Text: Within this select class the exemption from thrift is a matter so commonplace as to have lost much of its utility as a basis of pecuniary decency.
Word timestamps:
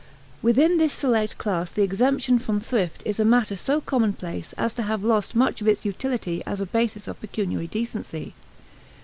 Within 0.41 0.79
this 0.79 0.93
select 0.93 1.37
class 1.37 1.69
the 1.71 1.83
exemption 1.83 2.39
from 2.39 2.59
thrift 2.59 3.03
is 3.05 3.19
a 3.19 3.23
matter 3.23 3.55
so 3.55 3.79
commonplace 3.79 4.51
as 4.57 4.73
to 4.73 4.81
have 4.81 5.03
lost 5.03 5.35
much 5.35 5.61
of 5.61 5.67
its 5.67 5.85
utility 5.85 6.41
as 6.43 6.59
a 6.59 6.65
basis 6.65 7.07
of 7.07 7.21
pecuniary 7.21 7.67
decency. 7.67 8.33